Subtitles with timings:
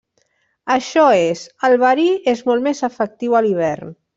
[0.75, 3.95] Això és, el verí és molt més efectiu a l'hivern.